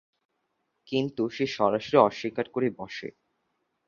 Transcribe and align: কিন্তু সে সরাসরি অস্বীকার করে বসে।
কিন্তু 0.87 1.23
সে 1.29 1.45
সরাসরি 1.47 1.97
অস্বীকার 1.99 2.45
করে 2.49 2.69
বসে। 2.77 3.09